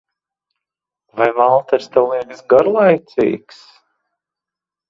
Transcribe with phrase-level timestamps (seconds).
[1.19, 3.63] Vai Valters tev liekas garlaicīgs?